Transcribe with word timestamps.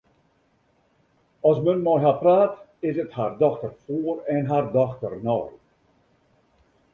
As 1.49 1.59
men 1.67 1.83
mei 1.87 1.99
har 2.05 2.15
praat, 2.21 2.55
is 2.91 2.97
it 3.03 3.13
har 3.19 3.37
dochter 3.43 3.71
foar 3.83 4.17
en 4.37 4.51
har 4.55 4.73
dochter 4.79 5.15
nei. 5.29 5.47